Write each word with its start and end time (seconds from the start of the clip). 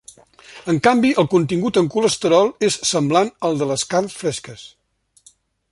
En 0.71 0.77
canvi, 0.87 1.11
el 1.23 1.27
contingut 1.33 1.77
en 1.81 1.89
colesterol 1.95 2.49
és 2.69 2.79
semblant 2.93 3.31
al 3.49 3.61
de 3.61 3.67
les 3.73 3.87
carns 3.95 4.19
fresques. 4.23 4.65